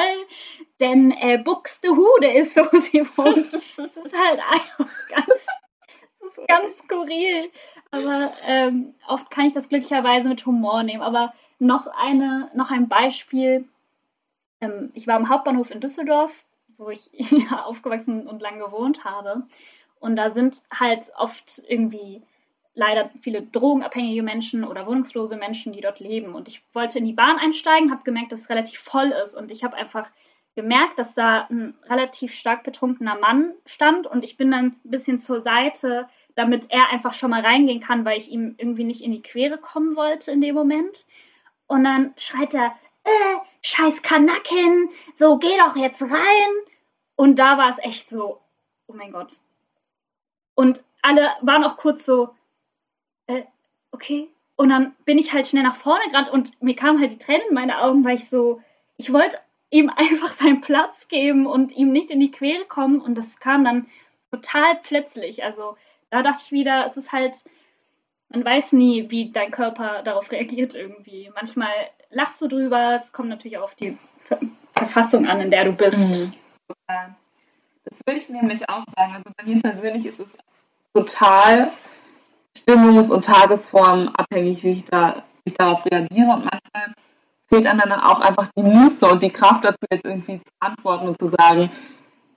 [0.80, 3.60] denn äh, Buxtehude ist, so sie wohnt.
[3.78, 5.48] Das ist halt einfach ganz,
[6.22, 7.52] ist ganz skurril.
[7.92, 11.02] Aber ähm, oft kann ich das glücklicherweise mit Humor nehmen.
[11.02, 13.68] Aber noch, eine, noch ein Beispiel.
[14.62, 16.46] Ähm, ich war am Hauptbahnhof in Düsseldorf,
[16.78, 19.44] wo ich ja, aufgewachsen und lang gewohnt habe.
[20.00, 22.22] Und da sind halt oft irgendwie
[22.80, 26.34] leider viele drogenabhängige Menschen oder wohnungslose Menschen, die dort leben.
[26.34, 29.36] Und ich wollte in die Bahn einsteigen, habe gemerkt, dass es relativ voll ist.
[29.36, 30.10] Und ich habe einfach
[30.56, 34.08] gemerkt, dass da ein relativ stark betrunkener Mann stand.
[34.08, 38.06] Und ich bin dann ein bisschen zur Seite, damit er einfach schon mal reingehen kann,
[38.06, 41.06] weil ich ihm irgendwie nicht in die Quere kommen wollte in dem Moment.
[41.68, 46.52] Und dann schreit er, äh, scheiß Kanacken, so geh doch jetzt rein.
[47.18, 48.40] Und da war es echt so,
[48.88, 49.34] oh mein Gott.
[50.56, 52.30] Und alle waren auch kurz so,
[53.30, 53.44] äh,
[53.92, 54.28] okay.
[54.56, 57.48] Und dann bin ich halt schnell nach vorne gerannt und mir kamen halt die Tränen
[57.48, 58.62] in meine Augen, weil ich so,
[58.98, 59.38] ich wollte
[59.70, 63.00] ihm einfach seinen Platz geben und ihm nicht in die Quere kommen.
[63.00, 63.88] Und das kam dann
[64.32, 65.44] total plötzlich.
[65.44, 65.78] Also
[66.10, 67.44] da dachte ich wieder, es ist halt,
[68.30, 71.32] man weiß nie, wie dein Körper darauf reagiert irgendwie.
[71.36, 71.72] Manchmal
[72.10, 73.98] lachst du drüber, es kommt natürlich auch auf die
[74.74, 76.10] Verfassung an, in der du bist.
[76.10, 76.34] Mhm.
[77.86, 79.14] Das würde ich nämlich auch sagen.
[79.16, 80.38] Also bei mir persönlich ist es
[80.94, 81.72] total
[82.58, 86.32] stimmungs- und Tagesform abhängig, wie ich, da, wie ich darauf reagiere.
[86.32, 86.96] Und manchmal
[87.48, 91.08] fehlt einem dann auch einfach die Muße und die Kraft dazu, jetzt irgendwie zu antworten
[91.08, 91.70] und zu sagen,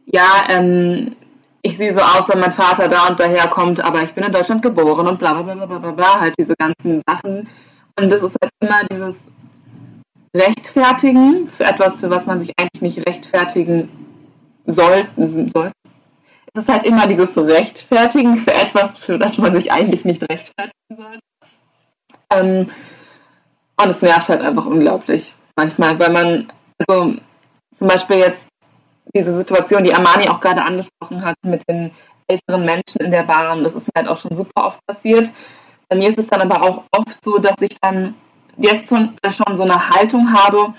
[0.07, 1.15] ja, ähm,
[1.63, 4.33] ich sehe so aus, wenn mein Vater da und daher kommt, aber ich bin in
[4.33, 7.49] Deutschland geboren und bla bla bla bla bla bla, halt diese ganzen Sachen.
[7.97, 9.29] Und das ist halt immer dieses
[10.35, 13.89] Rechtfertigen für etwas, für was man sich eigentlich nicht rechtfertigen
[14.67, 15.07] soll.
[15.17, 15.71] soll.
[16.55, 20.97] Es ist halt immer dieses Rechtfertigen für etwas, für das man sich eigentlich nicht rechtfertigen
[20.97, 21.21] sollte.
[22.31, 22.71] Ähm,
[23.83, 27.15] und es nervt halt einfach unglaublich manchmal, weil man, also
[27.75, 28.49] zum Beispiel jetzt
[29.15, 31.91] diese Situation, die Amani auch gerade angesprochen hat, mit den
[32.29, 35.31] älteren Menschen in der Bahn, das ist mir halt auch schon super oft passiert.
[35.89, 38.15] Bei mir ist es dann aber auch oft so, dass ich dann
[38.57, 40.75] jetzt schon, schon so eine Haltung habe,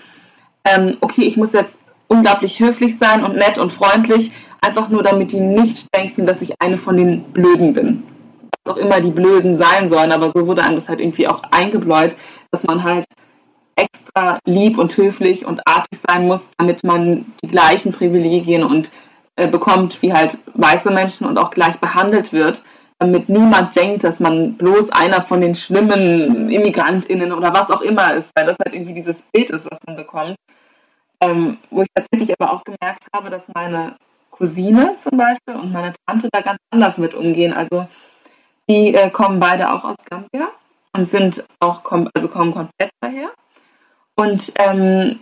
[0.66, 4.32] ähm, okay, ich muss jetzt unglaublich höflich sein und nett und freundlich,
[4.64, 8.04] einfach nur damit die nicht denken, dass ich eine von den Blöden bin
[8.66, 12.16] auch immer die Blöden sein sollen, aber so wurde einem das halt irgendwie auch eingebläut,
[12.52, 13.06] dass man halt
[13.76, 18.90] extra lieb und höflich und artig sein muss, damit man die gleichen Privilegien und
[19.36, 22.62] äh, bekommt wie halt weiße Menschen und auch gleich behandelt wird,
[23.00, 28.14] damit niemand denkt, dass man bloß einer von den schlimmen ImmigrantInnen oder was auch immer
[28.14, 30.36] ist, weil das halt irgendwie dieses Bild ist, was man bekommt.
[31.20, 33.96] Ähm, wo ich tatsächlich aber auch gemerkt habe, dass meine
[34.34, 37.54] Cousine zum Beispiel und meine Tante da ganz anders mit umgehen.
[37.54, 37.88] Also
[38.68, 40.50] die äh, kommen beide auch aus Gambia
[40.94, 43.30] und sind auch, kom also kommen komplett daher.
[44.16, 45.20] Und ähm,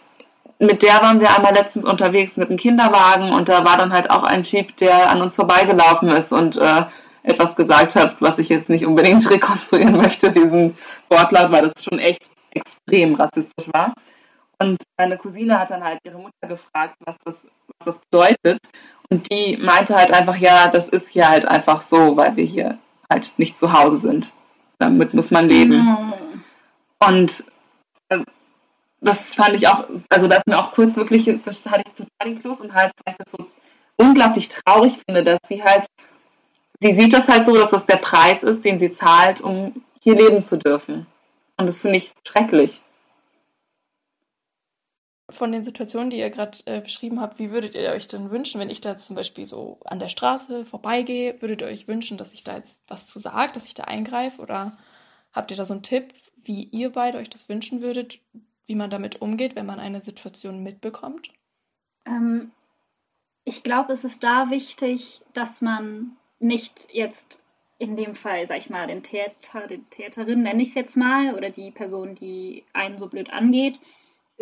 [0.60, 4.10] mit der waren wir einmal letztens unterwegs mit einem Kinderwagen und da war dann halt
[4.10, 6.84] auch ein Jeep, der an uns vorbeigelaufen ist und äh,
[7.24, 10.78] etwas gesagt hat, was ich jetzt nicht unbedingt rekonstruieren möchte, diesen
[11.10, 13.94] Wortlaut, weil das schon echt extrem rassistisch war.
[14.60, 17.48] Und meine Cousine hat dann halt ihre Mutter gefragt, was das,
[17.80, 18.60] was das bedeutet.
[19.12, 22.78] Und die meinte halt einfach, ja, das ist hier halt einfach so, weil wir hier
[23.10, 24.32] halt nicht zu Hause sind.
[24.80, 25.80] Damit muss man leben.
[25.80, 26.14] Mhm.
[27.06, 27.44] Und
[28.08, 28.20] äh,
[29.02, 32.34] das fand ich auch, also da ist mir auch kurz wirklich, das hatte ich total
[32.34, 33.48] den Kloß im Hals, weil ich das so
[33.98, 35.88] unglaublich traurig finde, dass sie halt,
[36.80, 40.16] sie sieht das halt so, dass das der Preis ist, den sie zahlt, um hier
[40.16, 41.06] leben zu dürfen.
[41.58, 42.80] Und das finde ich schrecklich
[45.32, 48.60] von den Situationen, die ihr gerade äh, beschrieben habt, wie würdet ihr euch denn wünschen,
[48.60, 52.18] wenn ich da jetzt zum Beispiel so an der Straße vorbeigehe, würdet ihr euch wünschen,
[52.18, 54.42] dass ich da jetzt was zu sage, dass ich da eingreife?
[54.42, 54.78] Oder
[55.34, 56.14] habt ihr da so einen Tipp,
[56.44, 58.20] wie ihr beide euch das wünschen würdet,
[58.66, 61.30] wie man damit umgeht, wenn man eine Situation mitbekommt?
[62.06, 62.52] Ähm,
[63.44, 67.42] ich glaube, es ist da wichtig, dass man nicht jetzt
[67.78, 71.34] in dem Fall, sag ich mal, den Täter, den Täterin nenne ich es jetzt mal,
[71.34, 73.80] oder die Person, die einen so blöd angeht,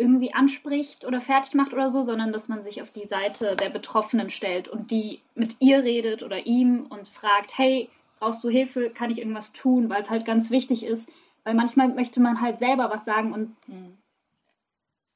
[0.00, 3.68] irgendwie anspricht oder fertig macht oder so, sondern dass man sich auf die Seite der
[3.68, 8.90] Betroffenen stellt und die mit ihr redet oder ihm und fragt, hey, brauchst du Hilfe,
[8.90, 11.10] kann ich irgendwas tun, weil es halt ganz wichtig ist,
[11.44, 13.96] weil manchmal möchte man halt selber was sagen und hm,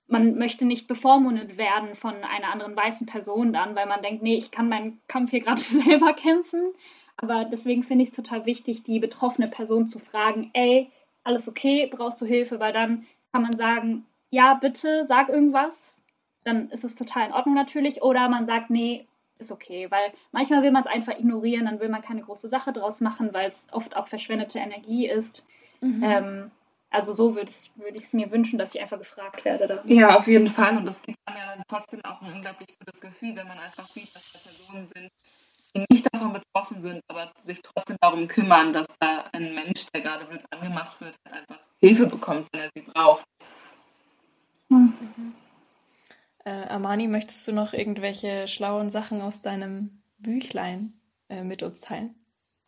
[0.06, 4.36] man möchte nicht bevormundet werden von einer anderen weißen Person dann, weil man denkt, nee,
[4.36, 6.72] ich kann meinen Kampf hier gerade selber kämpfen.
[7.16, 10.90] Aber deswegen finde ich es total wichtig, die betroffene Person zu fragen, ey,
[11.22, 15.98] alles okay, brauchst du Hilfe, weil dann kann man sagen, ja, bitte sag irgendwas,
[16.42, 18.02] dann ist es total in Ordnung natürlich.
[18.02, 19.06] Oder man sagt, nee,
[19.38, 22.72] ist okay, weil manchmal will man es einfach ignorieren, dann will man keine große Sache
[22.72, 25.46] draus machen, weil es oft auch verschwendete Energie ist.
[25.80, 26.02] Mhm.
[26.02, 26.50] Ähm,
[26.90, 29.66] also so würde würd ich es mir wünschen, dass ich einfach gefragt werde.
[29.66, 29.88] Dann.
[29.88, 30.76] Ja, auf jeden Fall.
[30.76, 33.86] Und das gibt einem ja dann trotzdem auch ein unglaublich gutes Gefühl, wenn man einfach
[33.86, 35.08] sieht, dass da Personen sind,
[35.74, 40.02] die nicht davon betroffen sind, aber sich trotzdem darum kümmern, dass da ein Mensch, der
[40.02, 43.24] gerade blöd angemacht wird, einfach Hilfe bekommt, wenn er sie braucht.
[44.68, 45.34] Mhm.
[46.44, 50.92] Äh, Amani, möchtest du noch irgendwelche schlauen Sachen aus deinem Büchlein
[51.28, 52.14] äh, mit uns teilen?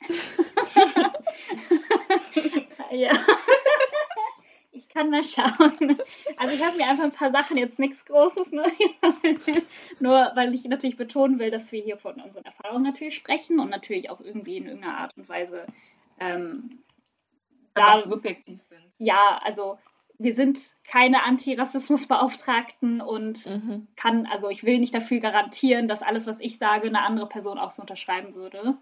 [2.90, 3.11] ja.
[4.72, 5.98] Ich kann mal schauen.
[6.38, 8.64] Also ich habe mir einfach ein paar Sachen, jetzt nichts Großes, ne?
[10.00, 13.70] nur weil ich natürlich betonen will, dass wir hier von unseren Erfahrungen natürlich sprechen und
[13.70, 15.66] natürlich auch irgendwie in irgendeiner Art und Weise
[16.18, 16.82] ähm,
[17.74, 18.82] da subjektiv sind.
[18.98, 19.78] Ja, also
[20.18, 23.87] wir sind keine Antirassismusbeauftragten und mhm.
[23.96, 27.59] kann, also ich will nicht dafür garantieren, dass alles, was ich sage, eine andere Person
[27.59, 28.76] auch so unterschreiben würde.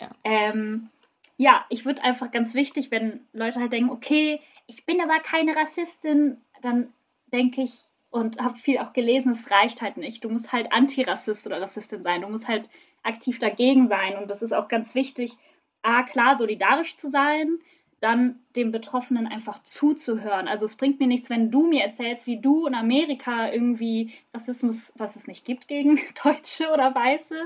[0.00, 0.88] Ja, ähm,
[1.36, 5.54] ja ich würde einfach ganz wichtig, wenn Leute halt denken, okay, ich bin aber keine
[5.54, 6.92] Rassistin, dann
[7.32, 7.72] denke ich
[8.10, 10.22] und habe viel auch gelesen, es reicht halt nicht.
[10.22, 12.20] Du musst halt Antirassist oder Rassistin sein.
[12.20, 12.68] Du musst halt
[13.02, 14.18] aktiv dagegen sein.
[14.18, 15.32] Und das ist auch ganz wichtig,
[15.82, 17.58] A, klar, solidarisch zu sein,
[18.02, 20.48] dann dem Betroffenen einfach zuzuhören.
[20.48, 24.92] Also es bringt mir nichts, wenn du mir erzählst, wie du in Amerika irgendwie Rassismus,
[24.96, 27.36] was es nicht gibt gegen Deutsche oder Weiße,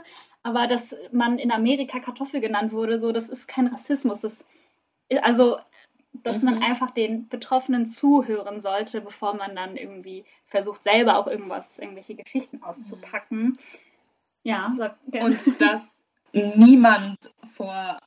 [0.42, 4.22] aber dass man in Amerika Kartoffel genannt wurde, so das ist kein Rassismus.
[4.22, 4.46] Das,
[5.20, 5.58] also
[6.22, 6.50] dass mhm.
[6.50, 12.14] man einfach den Betroffenen zuhören sollte, bevor man dann irgendwie versucht, selber auch irgendwas, irgendwelche
[12.14, 13.52] Geschichten auszupacken.
[14.42, 15.26] Ja, sag gerne.
[15.26, 17.18] Und dass niemand
[17.52, 17.98] vor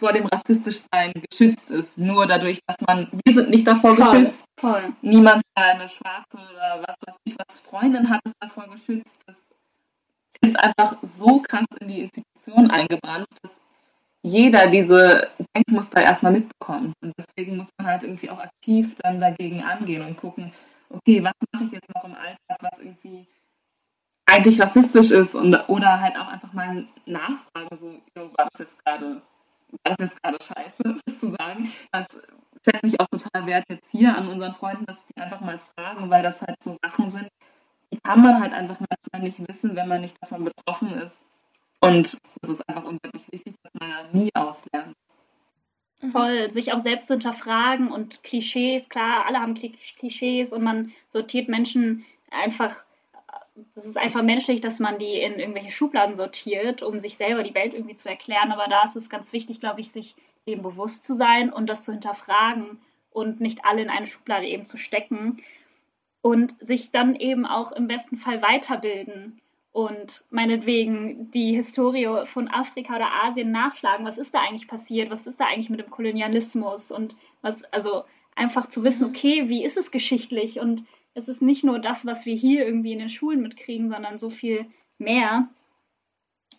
[0.00, 1.98] vor dem Rassistischsein geschützt ist.
[1.98, 4.44] Nur dadurch, dass man, wir sind nicht davor voll, geschützt.
[4.58, 4.92] Voll.
[5.02, 9.18] Niemand, der eine schwarze oder was weiß ich was Freundin hat, ist davor geschützt.
[9.26, 9.36] Das
[10.40, 13.60] ist einfach so krass in die Institution eingebrannt, dass
[14.22, 16.94] jeder diese Denkmuster erstmal mitbekommt.
[17.02, 20.52] Und deswegen muss man halt irgendwie auch aktiv dann dagegen angehen und gucken,
[20.88, 23.26] okay, was mache ich jetzt noch im Alltag, was irgendwie
[24.26, 29.22] eigentlich rassistisch ist und oder halt auch einfach mal nachfragen, so, war das jetzt gerade
[29.84, 31.70] das ist gerade scheiße, das zu sagen.
[31.92, 32.06] Das
[32.64, 36.10] schätze ich auch total wert jetzt hier an unseren Freunden, dass die einfach mal fragen,
[36.10, 37.28] weil das halt so Sachen sind,
[37.92, 41.26] die kann man halt einfach manchmal nicht wissen, wenn man nicht davon betroffen ist.
[41.80, 44.94] Und es ist einfach unglaublich wichtig, dass man ja nie auslernt.
[46.00, 46.10] Mhm.
[46.10, 51.48] Voll, sich auch selbst zu hinterfragen und Klischees, klar, alle haben Klischees und man sortiert
[51.48, 52.84] Menschen einfach
[53.74, 57.54] das ist einfach menschlich, dass man die in irgendwelche Schubladen sortiert, um sich selber die
[57.54, 58.52] Welt irgendwie zu erklären.
[58.52, 61.84] Aber da ist es ganz wichtig, glaube ich, sich dem bewusst zu sein und das
[61.84, 65.42] zu hinterfragen und nicht alle in eine Schublade eben zu stecken
[66.22, 69.40] und sich dann eben auch im besten Fall weiterbilden
[69.72, 74.06] und meinetwegen die Historie von Afrika oder Asien nachschlagen.
[74.06, 75.10] Was ist da eigentlich passiert?
[75.10, 76.90] Was ist da eigentlich mit dem Kolonialismus?
[76.90, 79.14] Und was, also einfach zu wissen, mhm.
[79.14, 82.92] okay, wie ist es geschichtlich und es ist nicht nur das, was wir hier irgendwie
[82.92, 84.66] in den Schulen mitkriegen, sondern so viel
[84.98, 85.48] mehr.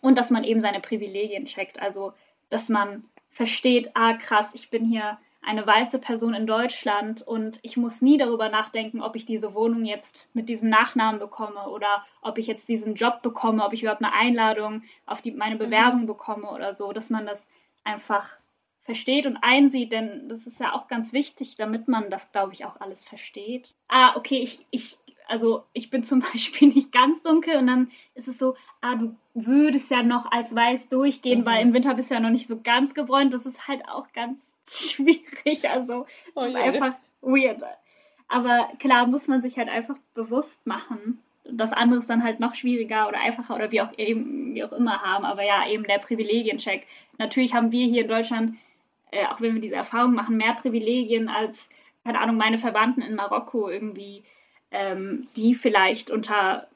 [0.00, 1.80] Und dass man eben seine Privilegien checkt.
[1.80, 2.12] Also,
[2.48, 7.76] dass man versteht, ah krass, ich bin hier eine weiße Person in Deutschland und ich
[7.76, 12.38] muss nie darüber nachdenken, ob ich diese Wohnung jetzt mit diesem Nachnamen bekomme oder ob
[12.38, 16.06] ich jetzt diesen Job bekomme, ob ich überhaupt eine Einladung auf die, meine Bewerbung mhm.
[16.06, 17.48] bekomme oder so, dass man das
[17.82, 18.38] einfach
[18.84, 22.64] versteht und einsieht, denn das ist ja auch ganz wichtig, damit man das, glaube ich,
[22.64, 23.74] auch alles versteht.
[23.88, 28.28] Ah, okay, ich, ich, also ich bin zum Beispiel nicht ganz dunkel und dann ist
[28.28, 31.46] es so, ah, du würdest ja noch als weiß durchgehen, mhm.
[31.46, 33.32] weil im Winter bist du ja noch nicht so ganz gebräunt.
[33.32, 35.68] Das ist halt auch ganz schwierig.
[35.70, 37.62] Also oh, ist einfach weird.
[38.28, 41.22] Aber klar muss man sich halt einfach bewusst machen.
[41.44, 44.72] Das andere ist dann halt noch schwieriger oder einfacher oder wie auch eben, wie auch
[44.72, 45.24] immer haben.
[45.24, 46.86] Aber ja, eben der Privilegiencheck.
[47.18, 48.56] Natürlich haben wir hier in Deutschland
[49.12, 51.68] äh, auch wenn wir diese Erfahrung machen, mehr Privilegien als,
[52.04, 54.24] keine Ahnung, meine Verwandten in Marokko irgendwie,
[54.72, 56.66] ähm, die vielleicht unter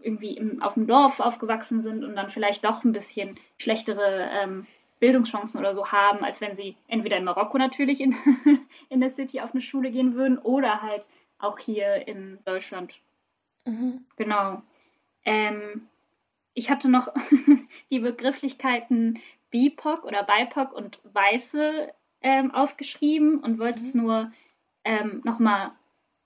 [0.00, 4.66] irgendwie im, auf dem Dorf aufgewachsen sind und dann vielleicht doch ein bisschen schlechtere ähm,
[5.00, 8.14] Bildungschancen oder so haben, als wenn sie entweder in Marokko natürlich in,
[8.88, 13.00] in der City auf eine Schule gehen würden oder halt auch hier in Deutschland.
[13.64, 14.04] Mhm.
[14.16, 14.62] Genau.
[15.24, 15.88] Ähm,
[16.54, 17.08] ich hatte noch
[17.90, 23.86] die Begrifflichkeiten BIPOC oder BIPOC und Weiße ähm, aufgeschrieben und wollte mhm.
[23.88, 24.32] es nur
[24.84, 25.72] ähm, nochmal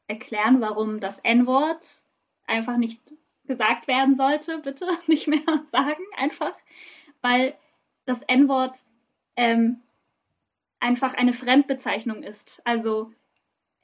[0.06, 2.02] erklären, warum das N-Wort
[2.46, 3.00] einfach nicht
[3.44, 4.58] gesagt werden sollte.
[4.58, 6.54] Bitte nicht mehr sagen, einfach.
[7.20, 7.54] Weil
[8.04, 8.78] das N-Wort
[9.37, 9.80] ähm,
[10.80, 12.61] einfach eine Fremdbezeichnung ist.
[12.64, 13.12] Also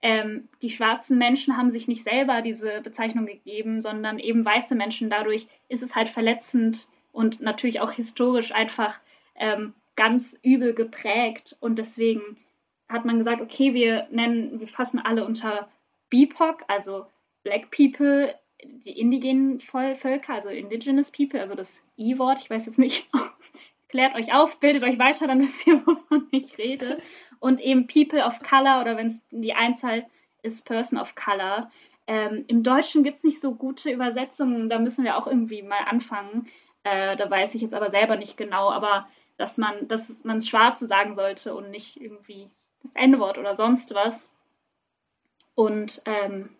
[0.03, 5.11] ähm, die schwarzen Menschen haben sich nicht selber diese Bezeichnung gegeben, sondern eben weiße Menschen.
[5.11, 9.01] Dadurch ist es halt verletzend und natürlich auch historisch einfach
[9.39, 11.57] ähm, ganz übel geprägt.
[11.61, 12.37] Und deswegen
[12.89, 15.69] hat man gesagt, okay, wir nennen, wir fassen alle unter
[16.11, 17.07] BIPOC, also
[17.43, 23.09] Black People die indigenen Völker, also Indigenous People, also das I-Wort, ich weiß jetzt nicht,
[23.89, 27.01] klärt euch auf, bildet euch weiter, dann wisst ihr, wovon ich rede.
[27.41, 30.07] Und eben People of Color oder wenn es die Einzahl
[30.43, 31.71] ist, Person of Color.
[32.07, 35.85] Ähm, Im Deutschen gibt es nicht so gute Übersetzungen, da müssen wir auch irgendwie mal
[35.87, 36.49] anfangen.
[36.83, 40.87] Äh, da weiß ich jetzt aber selber nicht genau, aber dass man, dass man Schwarze
[40.87, 42.51] sagen sollte und nicht irgendwie
[42.83, 44.29] das N-Wort oder sonst was.
[45.55, 46.51] Und ähm,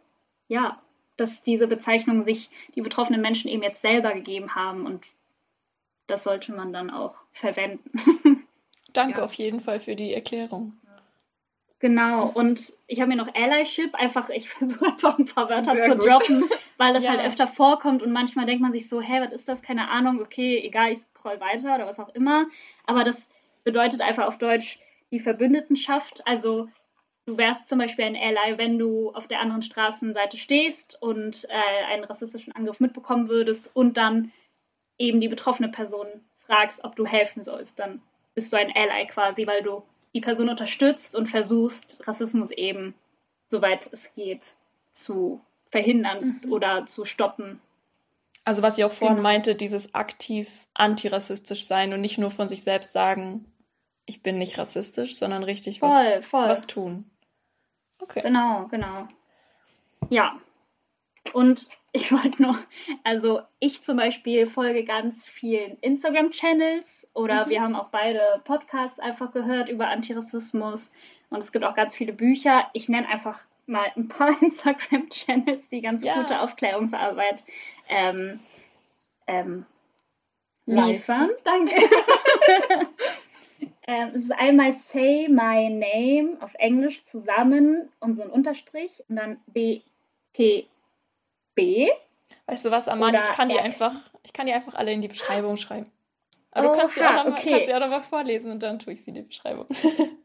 [0.49, 0.81] ja,
[1.17, 5.05] dass diese Bezeichnungen sich die betroffenen Menschen eben jetzt selber gegeben haben und
[6.07, 7.91] das sollte man dann auch verwenden.
[8.93, 9.25] Danke ja.
[9.25, 10.78] auf jeden Fall für die Erklärung.
[11.81, 15.93] Genau, und ich habe mir noch Allyship, einfach, ich versuche einfach ein paar Wörter Sehr
[15.93, 16.07] zu gut.
[16.07, 16.45] droppen,
[16.77, 17.11] weil das ja.
[17.11, 19.63] halt öfter vorkommt und manchmal denkt man sich so, hä, was ist das?
[19.63, 22.47] Keine Ahnung, okay, egal, ich scroll weiter oder was auch immer.
[22.85, 23.29] Aber das
[23.63, 24.81] bedeutet einfach auf Deutsch
[25.13, 26.27] die Verbündetenschaft.
[26.27, 26.69] Also
[27.27, 31.93] du wärst zum Beispiel ein Ally, wenn du auf der anderen Straßenseite stehst und äh,
[31.93, 34.33] einen rassistischen Angriff mitbekommen würdest und dann
[34.99, 36.07] eben die betroffene Person
[36.47, 38.03] fragst, ob du helfen sollst, dann
[38.35, 42.95] bist du ein Ally quasi, weil du die Person unterstützt und versuchst, Rassismus eben,
[43.49, 44.57] soweit es geht,
[44.93, 45.41] zu
[45.71, 46.53] verhindern mhm.
[46.53, 47.61] oder zu stoppen.
[48.45, 49.29] Also was ich auch vorhin genau.
[49.29, 53.45] meinte, dieses aktiv antirassistisch sein und nicht nur von sich selbst sagen,
[54.07, 56.49] ich bin nicht rassistisch, sondern richtig voll, was, voll.
[56.49, 57.11] was tun.
[57.99, 58.23] Okay.
[58.23, 59.07] Genau, genau.
[60.09, 60.41] Ja.
[61.35, 62.59] Und ich wollte noch,
[63.05, 67.51] also ich zum Beispiel folge ganz vielen Instagram-Channels oder mhm.
[67.51, 70.93] wir haben auch beide Podcasts einfach gehört über Antirassismus
[71.31, 72.69] und es gibt auch ganz viele Bücher.
[72.73, 76.21] Ich nenne einfach mal ein paar Instagram-Channels, die ganz ja.
[76.21, 77.45] gute Aufklärungsarbeit
[77.89, 78.41] ähm,
[79.27, 79.67] ähm,
[80.67, 81.31] liefern.
[81.45, 81.77] Danke.
[83.87, 89.17] ähm, es ist einmal Say My Name auf Englisch zusammen und so ein Unterstrich und
[89.17, 89.41] dann
[91.59, 91.91] BTB.
[92.47, 93.93] Weißt du was, Amanda, ich kann die einfach,
[94.23, 95.91] ich kann die einfach alle in die Beschreibung schreiben.
[96.51, 97.51] Aber oh, du kannst sie, auch noch mal, okay.
[97.51, 99.67] kannst sie auch noch mal vorlesen und dann tue ich sie in die Beschreibung.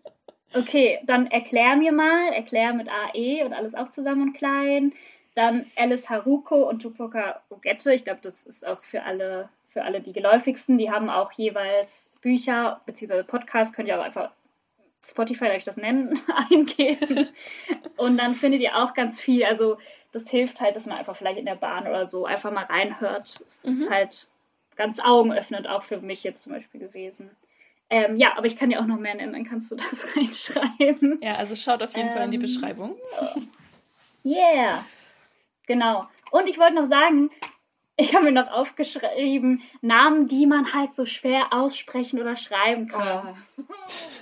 [0.53, 4.93] okay, dann erklär mir mal, erklär mit AE und alles auch zusammen und klein.
[5.35, 7.93] Dann Alice Haruko und Tupoka Ogette.
[7.93, 10.77] Ich glaube, das ist auch für alle, für alle die geläufigsten.
[10.77, 13.23] Die haben auch jeweils Bücher bzw.
[13.23, 14.31] Podcasts, könnt ihr auch einfach
[15.03, 16.17] Spotify, darf ich das nennen,
[16.51, 17.27] eingeben.
[17.97, 19.43] Und dann findet ihr auch ganz viel.
[19.43, 19.77] Also
[20.13, 23.41] das hilft halt, dass man einfach vielleicht in der Bahn oder so einfach mal reinhört.
[23.45, 23.71] Es mhm.
[23.71, 24.27] ist halt
[24.75, 27.31] ganz augenöffnend auch für mich jetzt zum Beispiel gewesen.
[27.89, 31.19] Ähm, ja, aber ich kann dir auch noch mehr nennen, dann kannst du das reinschreiben.
[31.21, 32.95] Ja, also schaut auf jeden ähm, Fall in die ähm, Beschreibung.
[34.25, 34.85] Yeah,
[35.67, 36.07] genau.
[36.31, 37.29] Und ich wollte noch sagen,
[37.95, 43.35] ich habe mir noch aufgeschrieben, Namen, die man halt so schwer aussprechen oder schreiben kann.
[43.57, 43.61] Oh.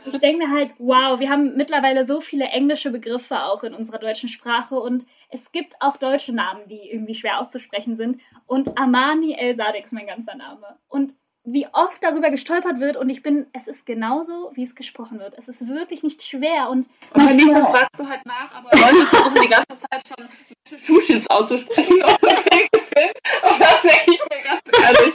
[0.06, 4.00] Ich denke mir halt, wow, wir haben mittlerweile so viele englische Begriffe auch in unserer
[4.00, 8.22] deutschen Sprache und es gibt auch deutsche Namen, die irgendwie schwer auszusprechen sind.
[8.46, 10.78] Und Amani El Sadek ist mein ganzer Name.
[10.90, 15.20] Und wie oft darüber gestolpert wird und ich bin, es ist genauso, wie es gesprochen
[15.20, 15.34] wird.
[15.38, 16.88] Es ist wirklich nicht schwer und.
[17.14, 22.04] Und dann fragst du halt nach, aber Leute versuchen die ganze Zeit schon Schuschins auszusprechen
[22.04, 25.14] Und das denke ich mir ganz ehrlich.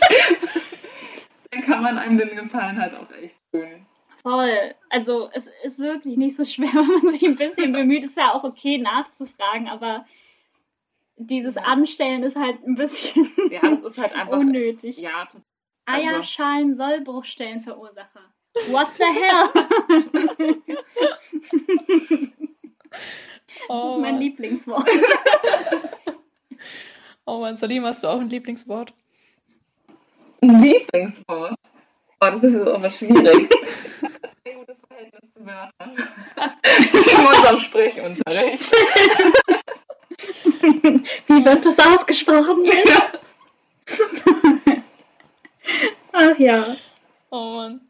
[1.51, 1.99] dann kann man
[2.57, 3.87] Gefallen halt auch echt tun.
[4.23, 4.75] Voll.
[4.91, 8.05] Also es ist wirklich nicht so schwer, wenn man sich ein bisschen bemüht.
[8.05, 10.07] Ist ja auch okay nachzufragen, aber
[11.17, 14.99] dieses Anstellen ist halt ein bisschen ja, das ist halt einfach, unnötig.
[14.99, 15.43] Ja, total
[15.85, 18.23] Eierschalen Sollbruchstellenverursacher.
[18.71, 19.49] What the hell?
[23.69, 24.89] oh, das ist mein Lieblingswort.
[27.27, 28.93] oh Mann, Salim, hast du auch ein Lieblingswort?
[30.41, 31.55] Ein Lieblingswort?
[32.21, 33.51] Oh, das ist aber schwierig.
[34.45, 35.97] Ein gutes Verhältnis zu Wörtern.
[37.19, 38.73] In unserem Sprechunterricht.
[41.27, 42.65] Wie wird das ausgesprochen?
[42.65, 43.13] Ja.
[46.13, 46.77] Ach ja.
[47.31, 47.81] Oh Mann.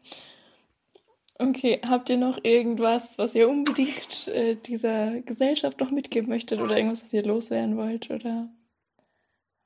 [1.39, 6.75] Okay, habt ihr noch irgendwas, was ihr unbedingt äh, dieser Gesellschaft noch mitgeben möchtet oder
[6.75, 8.09] irgendwas, was ihr loswerden wollt?
[8.09, 8.49] Oder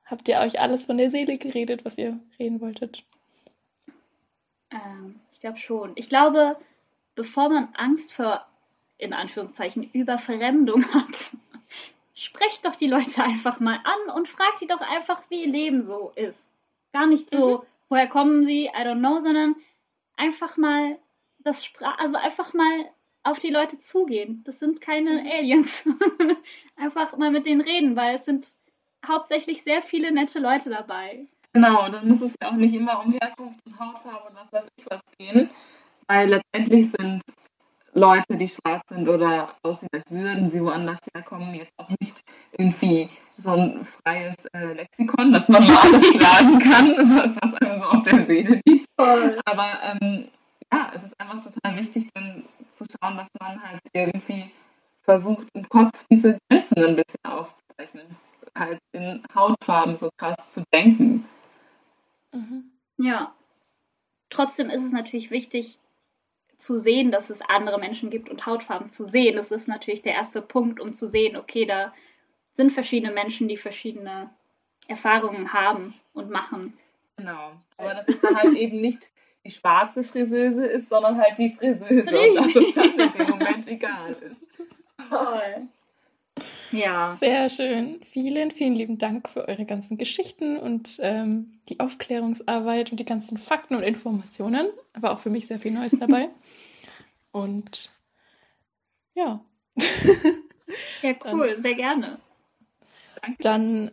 [0.05, 3.05] habt ihr euch alles von der Seele geredet, was ihr reden wolltet?
[4.71, 5.91] Ähm, ich glaube schon.
[5.95, 6.57] Ich glaube,
[7.15, 8.45] bevor man Angst vor,
[8.97, 11.31] in Anführungszeichen, Überfremdung hat,
[12.13, 15.81] sprecht doch die Leute einfach mal an und fragt die doch einfach, wie ihr Leben
[15.81, 16.51] so ist.
[16.93, 19.55] Gar nicht so, mhm woher kommen sie, I don't know, sondern
[20.15, 20.97] einfach mal
[21.39, 22.89] das Spra also einfach mal
[23.21, 24.41] auf die Leute zugehen.
[24.45, 25.29] Das sind keine mhm.
[25.29, 25.87] Aliens.
[26.77, 28.47] einfach mal mit denen reden, weil es sind
[29.05, 31.27] hauptsächlich sehr viele nette Leute dabei.
[31.53, 34.67] Genau, dann muss es ja auch nicht immer um Herkunft und Hautfarbe und was weiß
[34.77, 35.49] ich was gehen,
[36.07, 37.21] weil letztendlich sind
[37.93, 42.21] Leute, die schwarz sind oder aussehen, als würden sie woanders herkommen, jetzt auch nicht
[42.57, 46.87] irgendwie so ein freies äh, Lexikon, dass man mal alles tragen kann,
[47.17, 48.87] was, was einem so auf der Seele liegt.
[48.97, 50.29] Aber ähm,
[50.71, 54.51] ja, es ist einfach total wichtig, dann zu schauen, dass man halt irgendwie
[55.03, 58.01] versucht, im Kopf diese Grenzen ein bisschen aufzubrechen.
[58.57, 61.25] Halt in Hautfarben so krass zu denken.
[62.31, 62.71] Mhm.
[62.97, 63.33] Ja.
[64.29, 65.79] Trotzdem ist es natürlich wichtig
[66.57, 69.35] zu sehen, dass es andere Menschen gibt und Hautfarben zu sehen.
[69.35, 71.93] Das ist natürlich der erste Punkt, um zu sehen, okay, da
[72.53, 74.29] sind verschiedene Menschen, die verschiedene
[74.87, 76.77] Erfahrungen haben und machen.
[77.17, 77.53] Genau.
[77.77, 79.09] Aber das ist dann halt eben nicht
[79.43, 82.19] die schwarze Friseuse ist, sondern halt die Friseuse.
[82.19, 84.41] Und dass es dann in dem Moment egal ist.
[85.09, 85.67] Toll.
[86.71, 87.13] Ja.
[87.13, 87.99] Sehr schön.
[88.05, 93.37] Vielen, vielen lieben Dank für eure ganzen Geschichten und ähm, die Aufklärungsarbeit und die ganzen
[93.37, 94.67] Fakten und Informationen.
[94.93, 96.29] Aber auch für mich sehr viel Neues dabei.
[97.31, 97.91] und
[99.13, 99.43] ja.
[101.01, 102.19] ja, cool, Dann, sehr gerne.
[103.39, 103.91] Dann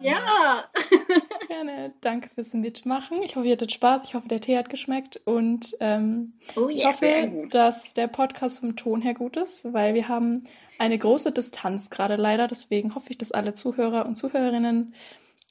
[0.00, 0.64] ja.
[1.48, 1.92] Gerne.
[2.00, 3.22] Danke fürs Mitmachen.
[3.22, 4.02] Ich hoffe, ihr hattet Spaß.
[4.04, 5.20] Ich hoffe, der Tee hat geschmeckt.
[5.24, 9.94] Und ähm, oh, yeah, ich hoffe, dass der Podcast vom Ton her gut ist, weil
[9.94, 10.44] wir haben
[10.78, 12.46] eine große Distanz gerade leider.
[12.46, 14.94] Deswegen hoffe ich, dass alle Zuhörer und Zuhörerinnen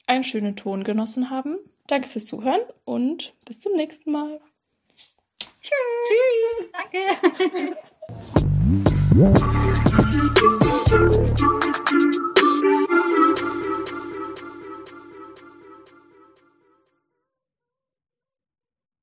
[0.06, 1.56] einen schönen Ton genossen haben.
[1.86, 4.40] Danke fürs Zuhören und bis zum nächsten Mal.
[5.60, 5.72] Tschüss.
[6.08, 6.70] Tschüss.
[6.72, 6.98] Danke.